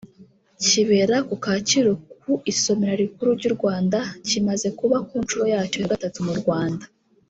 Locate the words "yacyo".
5.53-5.77